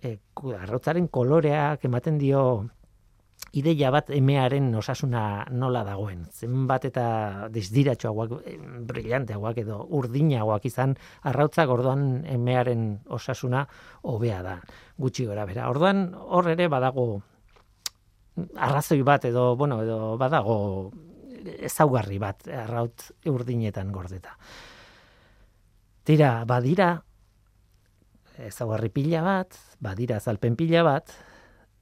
[0.04, 0.18] e,
[0.60, 2.42] arrautzaren koloreak ematen dio
[3.54, 6.26] ideia bat emearen osasuna nola dagoen.
[6.32, 7.06] Zenbat eta
[7.54, 8.34] desdiratxoagoak,
[8.90, 13.66] brillanteagoak edo urdinagoak izan, arrautza gordoan emearen osasuna
[14.04, 14.60] hobea da,
[14.98, 15.70] gutxi gora bera.
[15.70, 17.22] Orduan hor ere badago
[18.56, 20.58] arrazoi bat edo, bueno, edo badago
[21.46, 24.36] ezaugarri bat arraut urdinetan gordeta.
[26.06, 26.98] Tira, badira
[28.46, 31.14] ezaugarri pila bat, badira zalpen pila bat,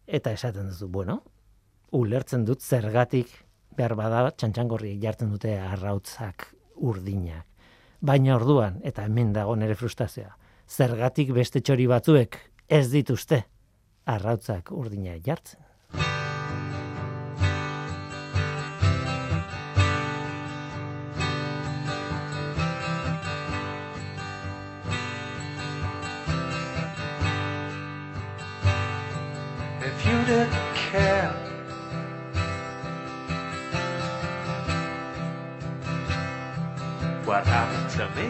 [0.06, 1.24] eta esaten duzu, bueno,
[1.94, 3.32] ulertzen dut zergatik
[3.78, 7.46] behar bada txantxangorri jartzen dute arrautzak urdinak.
[8.02, 10.34] Baina orduan, eta hemen dago nere frustazioa,
[10.68, 13.44] zergatik beste txori batzuek ez dituzte
[14.06, 15.62] arrautzak urdina jartzen.
[30.04, 30.63] Didn't
[37.34, 38.30] what happened to me.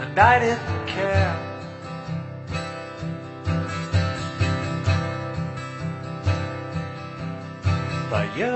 [0.00, 1.34] And I didn't care.
[8.08, 8.54] But you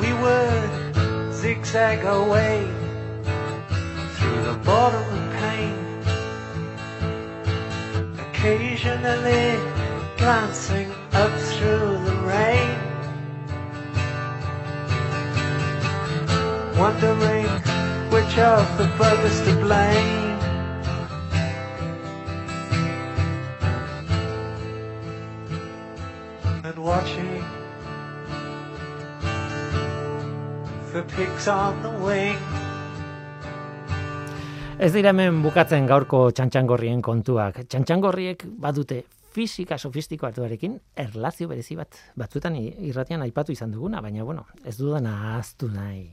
[0.00, 2.87] we would zigzag away
[10.28, 12.76] glancing up through the rain,
[16.76, 17.48] wondering
[18.12, 20.36] which of the buggers to blame.
[26.62, 27.42] And watching
[30.92, 32.36] the pigs on the wing.
[34.78, 37.64] Ez dira hemen bukatzen gaurko txantxangorrien kontuak.
[37.64, 41.98] Txantxangorriek badute fisika sofistikoatuarekin erlazio berezi bat.
[42.18, 46.08] Batzuetan irratian aipatu izan duguna, baina bueno, ez dudan ahaztu nahi.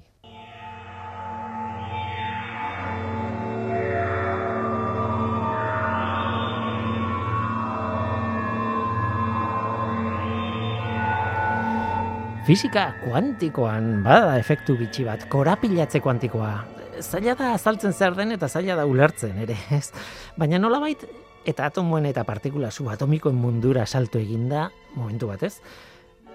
[12.45, 16.51] Fisika kuantikoan bada efektu bitxi bat, korapilatze kuantikoa.
[17.01, 19.89] Zaila da azaltzen zer den eta zaila da ulertzen ere, ez?
[20.37, 21.07] Baina nolabait
[21.45, 25.59] eta atomoen eta partikula subatomikoen mundura salto eginda, momentu batez,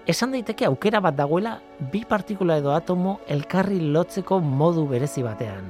[0.07, 1.57] esan daiteke aukera bat dagoela
[1.91, 5.67] bi partikula edo atomo elkarri lotzeko modu berezi batean.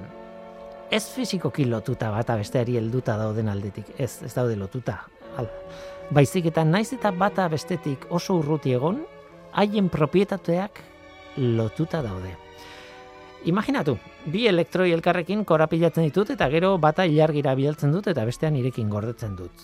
[0.91, 5.00] Ez fizikoki lotuta bata besteari helduta dauden aldetik, ez, ez daude lotuta.
[5.37, 5.50] Hala.
[6.12, 9.00] Baizik eta naiz eta bata bestetik oso urruti egon,
[9.56, 10.81] haien propietateak
[11.37, 12.35] lotuta daude.
[13.50, 13.96] Imaginatu,
[14.29, 19.33] bi elektroi elkarrekin korapilatzen ditut eta gero bata ilargira bialtzen dut eta bestean irekin gordetzen
[19.35, 19.63] dut.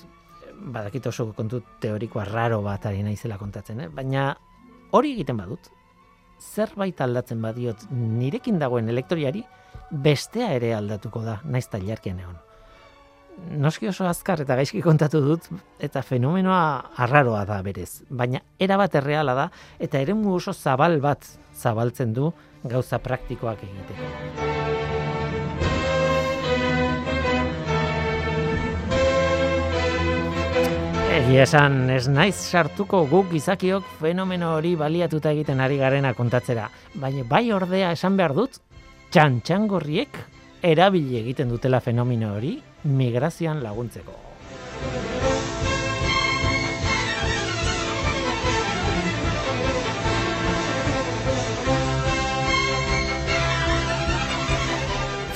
[0.74, 3.90] Badakit oso kontu teorikoa raro bat ari naizela kontatzen, eh?
[3.94, 4.32] baina
[4.98, 5.70] hori egiten badut,
[6.42, 9.46] zerbait aldatzen badiot nirekin dagoen elektroiari,
[9.92, 12.42] bestea ere aldatuko da, naiz ta ilarkian egon.
[13.62, 18.02] Noski oso azkar eta gaizki kontatu dut, eta fenomenoa arraroa da berez.
[18.10, 22.32] Baina erabat erreala da, eta eremu oso zabal bat zabaltzen du
[22.64, 24.46] gauza praktikoak egiteko.
[31.18, 36.68] Egia esan, ez naiz sartuko guk izakiok fenomeno hori baliatuta egiten ari garena kontatzera.
[36.94, 38.62] Baina bai ordea esan behar dut,
[39.10, 40.22] txantxangorriek
[40.62, 45.17] erabili egiten dutela fenomeno hori migrazioan laguntzeko.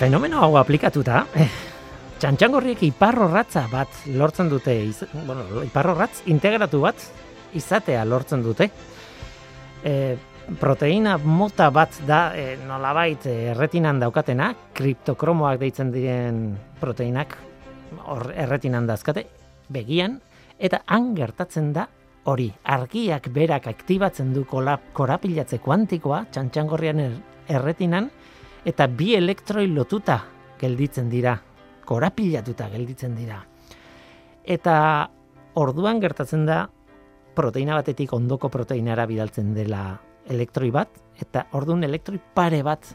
[0.02, 1.46] Fenomeno hau aplikatuta, eh,
[2.18, 7.04] txantxangorriek iparrorratza bat lortzen dute, iz, bueno, iparrorratz integratu bat
[7.54, 8.66] izatea lortzen dute.
[9.86, 9.94] E,
[10.58, 16.42] proteina mota bat da e, nolabait erretinan daukatena, kriptokromoak deitzen diren
[16.82, 17.38] proteinak
[18.02, 19.28] hor erretinan dazkate,
[19.70, 20.18] begian,
[20.58, 21.86] eta han gertatzen da
[22.26, 27.22] hori, argiak berak aktibatzen du korapilatze kuantikoa, txantxangorrian er,
[27.54, 28.10] erretinan,
[28.66, 30.20] eta bi elektroi lotuta
[30.62, 31.36] gelditzen dira,
[31.86, 33.42] korapilatuta gelditzen dira.
[34.46, 34.76] Eta
[35.58, 36.64] orduan gertatzen da
[37.36, 39.96] proteina batetik ondoko proteinara bidaltzen dela
[40.30, 40.90] elektroi bat,
[41.20, 42.86] eta orduan elektroi pare bat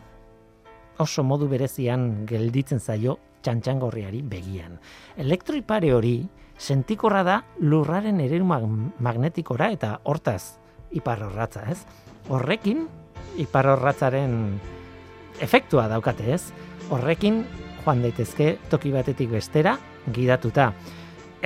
[1.03, 4.79] oso modu berezian gelditzen zaio txantxangorriari begian.
[5.19, 6.17] Elektroi pare hori
[6.57, 10.57] sentikorra da lurraren ereru magnetikora eta hortaz
[10.97, 11.83] iparrorratza, ez?
[12.33, 12.87] Horrekin
[13.43, 14.33] iparrorratzaren
[15.41, 16.43] efektua daukate ez.
[16.91, 17.43] Horrekin
[17.85, 19.77] joan daitezke toki batetik bestera
[20.13, 20.73] gidatuta.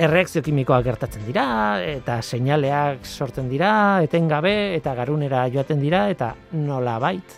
[0.01, 1.45] Erreakzio kimikoak gertatzen dira
[1.83, 7.37] eta seinaleak sortzen dira etengabe eta garunera joaten dira eta nola bait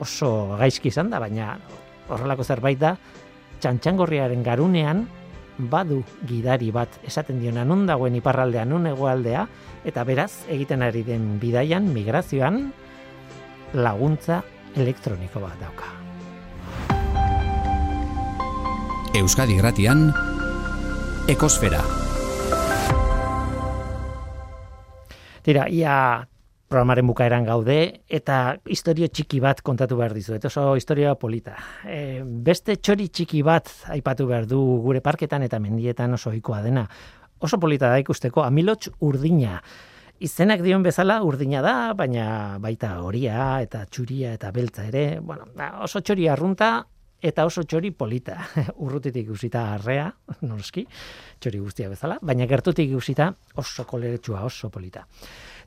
[0.00, 1.54] oso gaizki izan da, baina
[2.10, 2.96] horrelako zerbait da
[3.60, 5.06] txantxangorriaren garunean
[5.70, 9.46] badu gidari bat esaten diona nun dagoen iparraldea nun egoaldea
[9.84, 12.62] eta beraz egiten ari den bidaian migrazioan
[13.76, 14.40] laguntza
[14.76, 15.88] elektroniko bat dauka.
[19.18, 20.12] Euskadi Gratian
[21.28, 21.80] Ekosfera.
[25.42, 25.94] Tira, ia
[26.70, 28.36] programaren bukaeran gaude eta
[28.70, 30.36] historio txiki bat kontatu behar dizu.
[30.36, 31.56] Eta oso historia polita.
[31.82, 36.86] E, beste txori txiki bat aipatu behar du gure parketan eta mendietan oso ohikoa dena.
[37.40, 39.58] Oso polita da ikusteko, amilotx urdina
[40.20, 45.48] izenak dion bezala urdina da, baina baita horia eta txuria eta beltza ere, bueno,
[45.80, 46.70] oso txori arrunta
[47.20, 48.36] eta oso txori polita.
[48.84, 50.10] Urrutitik ikusita arrea,
[50.44, 50.84] noski,
[51.40, 55.06] txori guztia bezala, baina gertutik ikusita oso koleretsua, oso polita.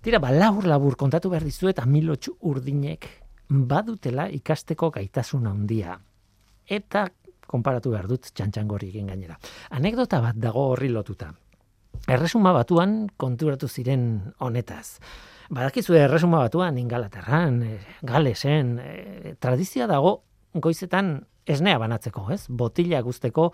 [0.03, 3.09] Tira, ba, labur labur kontatu behar dizu eta milotxu urdinek
[3.49, 5.97] badutela ikasteko gaitasun handia.
[6.69, 7.07] Eta
[7.49, 9.37] konparatu behar dut txantxangorri egin gainera.
[9.77, 11.33] Anekdota bat dago horri lotuta.
[12.07, 14.99] Erresuma batuan konturatu ziren honetaz.
[15.53, 20.17] Badakizu erresuma batuan ingalaterran, e, galesen, e, tradizioa dago
[20.53, 21.15] goizetan
[21.45, 22.45] esnea banatzeko, ez?
[22.49, 23.49] Botila guzteko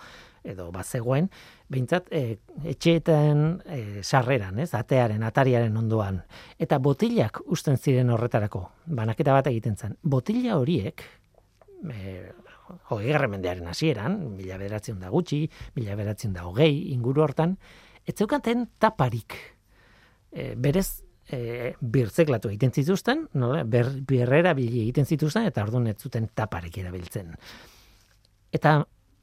[0.45, 1.29] edo bazegoen,
[1.69, 2.23] behintzat e,
[2.73, 4.71] etxeetan e, sarreran, ez?
[4.77, 6.21] Atearen, atariaren ondoan.
[6.61, 9.97] Eta botilak usten ziren horretarako, banaketa bat egiten zen.
[10.03, 11.03] Botila horiek,
[11.89, 12.21] e,
[12.93, 17.57] hogei mendearen hasieran, mila bederatzen da gutxi, mila bederatzen da hogei, inguru hortan,
[18.09, 19.35] ez zeukaten taparik.
[20.31, 25.97] E, berez, e, birtzeklatu egiten zituzten, nola, ber, birrera bili egiten zituzten, eta orduan ez
[26.01, 27.35] zuten taparik erabiltzen.
[28.55, 28.79] Eta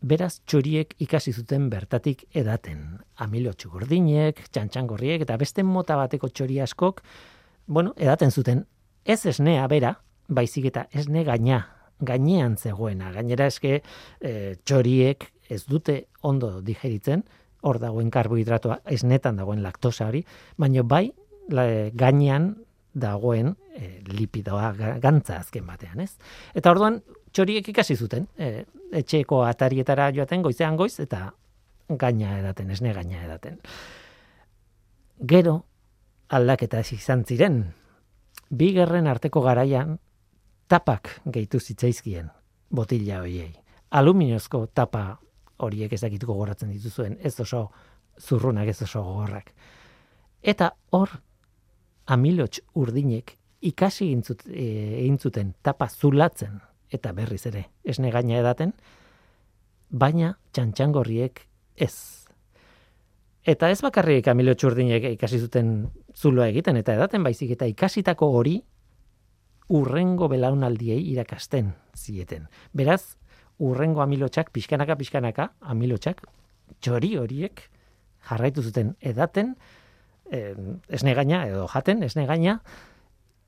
[0.06, 3.00] beraz txoriek ikasi zuten bertatik edaten.
[3.24, 7.02] Amilo txugordinek, txantxangorriek, eta beste mota bateko txori askok,
[7.66, 8.66] bueno, edaten zuten,
[9.04, 9.96] ez esnea bera,
[10.28, 11.64] baizik eta esne gaina,
[12.06, 13.10] gainean zegoena.
[13.14, 14.32] Gainera eske e,
[14.62, 17.24] txoriek ez dute ondo digeritzen,
[17.66, 20.22] hor dagoen karbohidratoa, esnetan dagoen laktosa hori,
[20.58, 21.08] baina bai
[21.94, 22.54] gainean
[22.96, 26.16] dagoen e, lipidoa gantza azken batean, ez?
[26.56, 27.00] Eta orduan
[27.34, 28.64] txoriek ikasi zuten, e,
[28.96, 31.28] etxeko atarietara joaten goizean goiz eta
[31.88, 33.58] gaina edaten, esne gaina edaten.
[35.28, 35.60] Gero
[36.28, 37.60] aldaketa izan ziren.
[38.50, 39.98] Bi gerren arteko garaian
[40.68, 42.30] tapak gehitu zitzaizkien
[42.70, 43.52] botila hoiei.
[43.90, 45.18] Aluminiozko tapa
[45.58, 47.70] horiek ez dakituko goratzen dituzuen, ez oso
[48.20, 49.52] zurrunak, ez oso gogorrak.
[50.42, 51.10] Eta hor,
[52.06, 53.36] amilots urdinek
[53.66, 54.66] ikasi e,
[55.02, 56.60] egin zuten tapa zulatzen
[56.92, 58.72] eta berriz ere esne gaina edaten,
[59.90, 61.42] baina txantxangorriek
[61.76, 62.26] ez.
[63.46, 68.56] Eta ez bakarrik amilots urdinek ikasi zuten zuloa egiten eta edaten baizik eta ikasitako hori
[69.68, 72.46] urrengo belaunaldiei irakasten zieten.
[72.72, 73.16] Beraz,
[73.58, 76.22] urrengo amilotxak, pixkanaka, pixkanaka, amilotxak,
[76.80, 77.62] txori horiek
[78.28, 79.54] jarraitu zuten edaten,
[80.30, 80.54] eh,
[80.88, 82.58] esne gaina, edo jaten, esne gaina,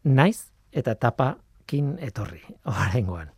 [0.04, 3.34] naiz eta tapakin etorri, horrengoan.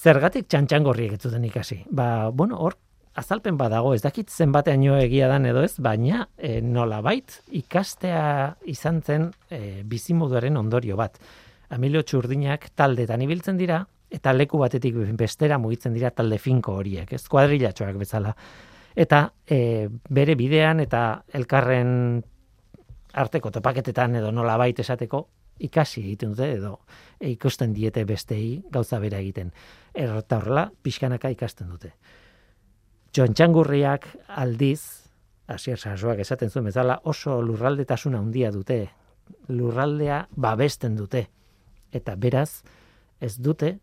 [0.00, 1.82] Zergatik txantxangorriek ez zuten ikasi?
[1.92, 2.78] Ba, bueno, hor,
[3.20, 8.22] azalpen badago, ez dakit zenbateaino egia dan edo ez, baina e, nola bait, ikastea
[8.70, 11.18] izan zen e, bizimoduaren ondorio bat.
[11.74, 17.22] Amilio txurdinak taldetan ibiltzen dira, eta leku batetik bestera mugitzen dira talde finko horiek, ez
[17.30, 18.34] kuadrilatxoak bezala.
[18.96, 21.92] Eta e, bere bidean eta elkarren
[23.14, 25.22] arteko topaketetan edo nola baita esateko
[25.60, 26.72] ikasi egiten dute edo
[27.20, 29.52] e, ikusten diete bestei gauza bera egiten.
[29.94, 31.92] Errota horrela, pixkanaka ikasten dute.
[33.14, 34.06] Txontxangurriak
[34.42, 35.10] aldiz,
[35.50, 38.84] hasier sarsoak esaten zuen bezala, oso lurraldetasuna handia dute,
[39.50, 41.24] lurraldea babesten dute.
[41.90, 42.62] Eta beraz,
[43.20, 43.78] ez dute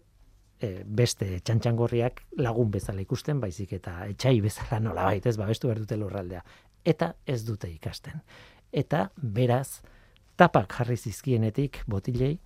[0.61, 5.81] e, beste txantxangorriak lagun bezala ikusten, baizik eta etxai bezala nola baita ez babestu behar
[5.83, 6.43] dute lurraldea.
[6.85, 8.21] Eta ez dute ikasten.
[8.71, 9.81] Eta beraz,
[10.37, 12.37] tapak jarri zizkienetik botilei,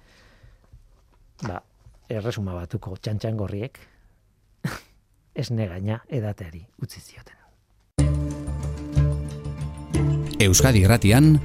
[1.44, 1.62] ba,
[2.10, 3.80] erresuma batuko txantxangorriek,
[5.42, 7.38] ez negaina edateari utzi zioten.
[10.42, 11.36] Euskadi Gratian,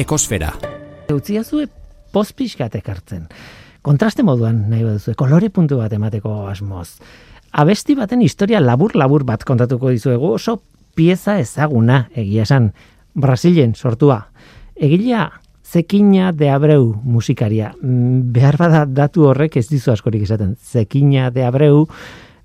[0.00, 0.54] Ekosfera.
[1.12, 1.66] Eutziazue
[2.14, 3.26] pozpixkatek hartzen
[3.84, 6.96] kontraste moduan nahi baduzu, kolore puntu bat emateko asmoz.
[7.54, 10.58] Abesti baten historia labur-labur bat kontatuko dizuegu, oso
[10.96, 12.72] pieza ezaguna egia esan,
[13.14, 14.24] Brasilen sortua.
[14.74, 15.28] Egilea,
[15.64, 17.72] Zekina de Abreu musikaria.
[17.80, 20.56] Mm, behar bada datu horrek ez dizu askorik esaten.
[20.58, 21.84] Zekina de Abreu,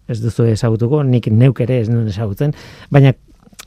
[0.10, 2.54] ez duzu ezagutuko, nik neuk ere ez nuen ezagutzen,
[2.90, 3.16] baina,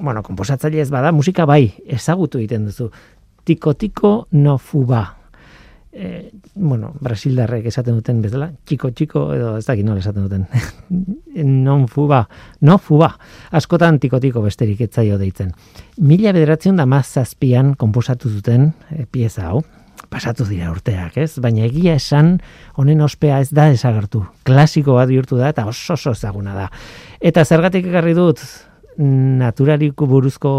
[0.01, 2.91] bueno, komposatzaile ez bada, musika bai, ezagutu egiten duzu.
[3.47, 5.05] Tiko-tiko no fuba,
[5.93, 10.47] e, bueno, Brasildarrek esaten duten bezala, txiko txiko edo ez dakit nola esaten duten.
[11.67, 12.25] non fuba,
[12.61, 13.13] no fuba.
[13.53, 15.53] Askotan tiko tiko besterik etzaio deitzen.
[16.01, 19.63] Mila bederatzen da mazazpian komposatu zuten e, pieza hau.
[20.13, 21.37] Pasatu dira urteak, ez?
[21.41, 22.35] Baina egia esan,
[22.81, 24.25] honen ospea ez da desagertu.
[24.49, 26.67] Klasiko bat bihurtu da eta oso oso ezaguna da.
[27.21, 28.43] Eta zergatik ekarri dut
[28.99, 30.51] naturaliku buruzko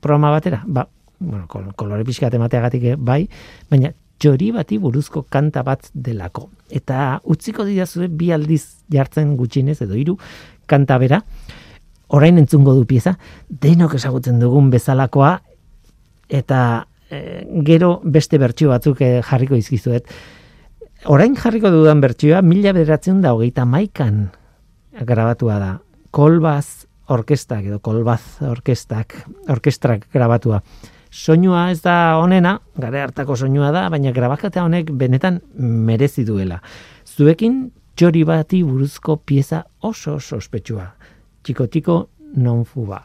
[0.00, 0.62] programa batera?
[0.66, 0.86] Ba,
[1.18, 3.24] bueno, kolore pixka temateagatik eh, bai,
[3.70, 6.46] baina txori bati buruzko kanta bat delako.
[6.70, 8.62] Eta utziko didazue bi aldiz
[8.92, 10.14] jartzen gutxinez edo hiru
[10.70, 11.18] kanta bera,
[12.14, 13.16] orain entzungo du pieza,
[13.48, 15.32] denok esagutzen dugun bezalakoa,
[16.30, 16.60] eta
[17.10, 20.06] e, gero beste bertsio batzuk e, jarriko izkizuet.
[21.10, 24.28] Orain jarriko dudan bertsioa, mila bederatzen da hogeita maikan
[25.08, 25.72] grabatua da.
[26.14, 29.16] Kolbaz orkestak edo kolbaz orkestak,
[29.50, 30.62] orkestrak grabatua
[31.12, 36.58] soinua ez da onena, gare hartako soinua da, baina grabakata honek benetan merezi duela.
[37.06, 40.88] Zuekin txori bati buruzko pieza oso sospetsua.
[41.44, 41.98] Txiko-tiko
[42.40, 43.02] non fuba.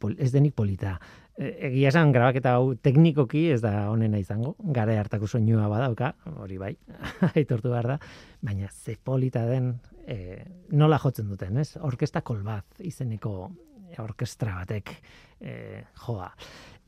[0.00, 0.96] Dena, ez denik polita.
[1.36, 6.58] E, egia esan, grabaketa hau teknikoki ez da onena izango, gara hartako soinua badauka, hori
[6.58, 6.72] bai,
[7.34, 7.98] aitortu behar da,
[8.40, 9.74] baina ze polita den,
[10.06, 11.76] e, nola jotzen duten, ez?
[11.82, 13.36] Orkesta kolbat izeneko
[14.02, 14.94] orkestra batek
[15.40, 16.30] e, joa.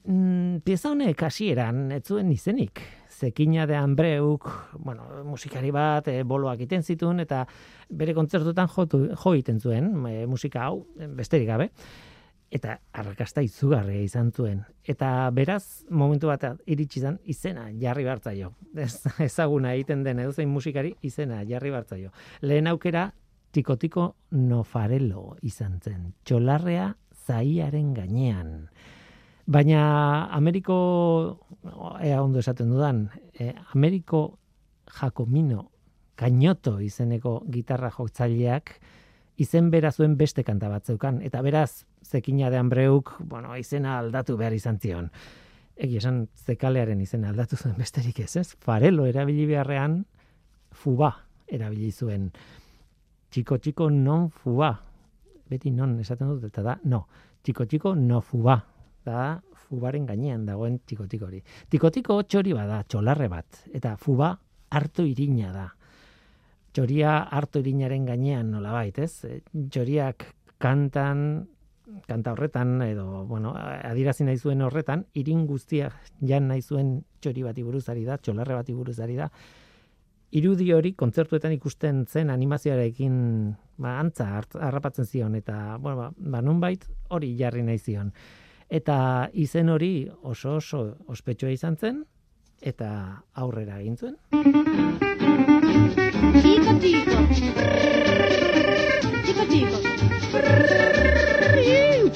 [0.08, 2.80] Mm, pieza honek hasieran ez zuen izenik.
[3.18, 4.46] Zekina de Ambreuk,
[4.78, 7.42] bueno, musikari bat, e, boloak iten zituen, eta
[7.90, 10.86] bere kontzertutan jo, jo iten zuen, e, musika hau,
[11.18, 11.72] besterik gabe
[12.50, 14.62] eta arrakasta izugarria izan zuen.
[14.88, 18.52] Eta beraz, momentu bat iritsi zen, izena jarri bartzaio.
[18.76, 22.12] Ez, ezaguna egiten den edo zein musikari, izena jarri bartzaio.
[22.40, 23.10] Lehen aukera,
[23.52, 26.12] tikotiko nofarelo izan zen.
[26.24, 26.92] Txolarrea
[27.26, 28.54] zaiaren gainean.
[29.48, 30.76] Baina Ameriko,
[32.04, 34.38] ea ondo esaten dudan, e, Ameriko
[34.88, 35.70] Jacomino
[36.18, 38.72] Kainoto izeneko gitarra jotzaileak
[39.38, 41.20] izen bera zuen beste kanta bat zeukan.
[41.22, 45.10] Eta beraz, zekina de Ambreuk, bueno, izena aldatu behar izan zion.
[45.76, 48.48] Egi esan zekalearen izena aldatu zuen besterik ez, ez?
[48.60, 50.04] Farelo erabili beharrean,
[50.72, 51.12] fuba
[51.46, 52.30] erabili zuen.
[53.30, 54.74] Txiko txiko non fuba.
[55.48, 57.06] Beti non esaten dut, eta da, no
[57.48, 58.58] tiko tiko no fuba.
[59.04, 61.40] Da, fubaren gainean dagoen tiko tiko hori.
[61.70, 63.62] Tiko tiko txori bada, txolarre bat.
[63.72, 64.34] Eta fuba
[64.76, 65.66] hartu irina da.
[66.76, 69.40] Txoria hartu irinaren gainean nola bait, ez?
[69.48, 70.26] Txoriak
[70.60, 71.46] kantan,
[72.08, 77.64] kanta horretan, edo, bueno, adirazi nahi zuen horretan, irin guztia jan nahi zuen txori bati
[77.64, 79.30] buruzari da, txolarre bati buruzari da,
[80.30, 83.14] irudi hori kontzertuetan ikusten zen animazioarekin
[83.80, 84.28] ba, antza
[84.60, 88.12] harrapatzen zion eta bueno, ba, ba nunbait hori jarri nahi zion.
[88.68, 92.04] Eta izen hori oso oso ospetsua izan zen
[92.60, 92.90] eta
[93.34, 94.16] aurrera egin zuen.
[96.42, 98.27] Chico, chico.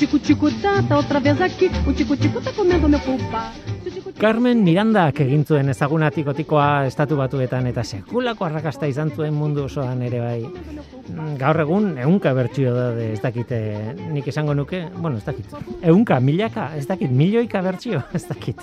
[0.03, 1.71] O chico, chico, tá, tá outra vez aqui.
[1.87, 3.53] O chico, chico tá comendo meu pulpa.
[4.19, 10.19] Carmen Miranda egin zuen ezagunatiko-tikoa estatu batuetan eta sekulako arrakasta izan zuen mundu osoan ere
[10.19, 10.41] bai.
[10.43, 13.61] Mm, gaur egun ehunka bertsio da ez dakite
[14.11, 15.55] nik esango nuke, bueno, ez dakit.
[15.81, 18.63] Ehunka, milaka, ez dakit, milioika bertsio, ez dakit.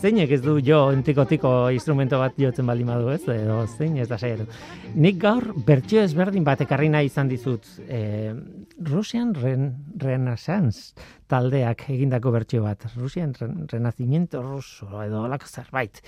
[0.00, 3.22] Zeinek ez du jo entiko-tiko instrumento bat jotzen bali madu, ez?
[3.34, 4.46] Edo zein ez da saiatu.
[4.94, 7.66] Nik gaur bertsio ezberdin bat ekarri nahi izan dizut.
[7.88, 8.30] E,
[8.84, 10.94] Rusian Ren Renaissance
[11.30, 12.84] taldeak egindako bertsio bat.
[12.96, 16.02] Rusian Renacimiento Ruso edo olako zerbait.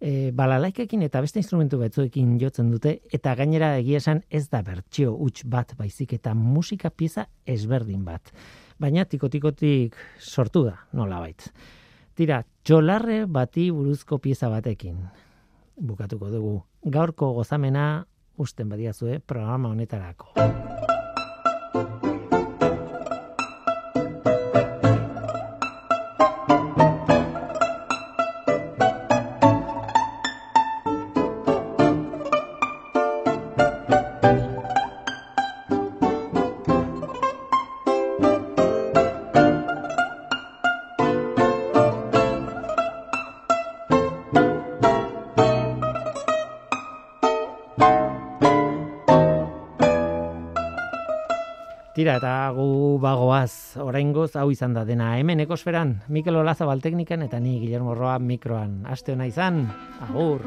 [0.00, 5.14] E, balalaikekin eta beste instrumentu batzuekin jotzen dute eta gainera egia esan ez da bertsio
[5.14, 8.32] huts bat baizik eta musika pieza ezberdin bat.
[8.80, 11.46] Baina tikotikotik sortu da, nola bait.
[12.14, 14.98] Tira, txolarre bati buruzko pieza batekin.
[15.76, 16.56] Bukatuko dugu.
[16.84, 18.04] Gaurko gozamena
[18.36, 20.83] usten badiazue programa honetarako.
[53.34, 58.18] Bagoaz, oraingoz hau izan da dena hemen ekosferan, Mikel Olazabal teknikan eta ni Guillermo Roa
[58.18, 58.84] mikroan.
[58.86, 59.66] Aste hona izan,
[60.00, 60.46] agur!